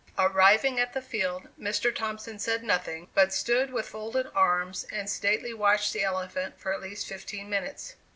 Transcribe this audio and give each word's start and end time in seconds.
Arriving 0.17 0.79
at 0.79 0.93
the 0.93 0.99
field, 1.01 1.49
Mr. 1.59 1.93
Thompson 1.93 2.39
said 2.39 2.63
nothing, 2.63 3.07
but 3.13 3.31
stood 3.31 3.71
with 3.71 3.85
folded 3.87 4.25
arms 4.33 4.83
and 4.91 5.07
sedately 5.07 5.53
watched 5.53 5.93
the 5.93 6.01
elephant 6.01 6.59
for 6.59 6.73
at 6.73 6.81
least 6.81 7.05
fifteen 7.05 7.47
minutes. 7.51 7.93